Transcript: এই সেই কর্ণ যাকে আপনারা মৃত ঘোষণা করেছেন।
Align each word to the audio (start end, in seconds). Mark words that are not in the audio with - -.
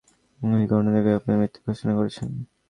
এই 0.41 0.49
সেই 0.51 0.67
কর্ণ 0.71 0.87
যাকে 0.95 1.11
আপনারা 1.17 1.39
মৃত 1.39 1.53
ঘোষণা 1.65 1.93
করেছেন। 1.99 2.29